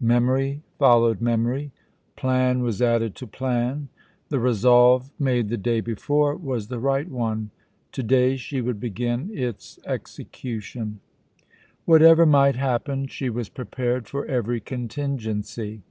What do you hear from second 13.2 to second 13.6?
was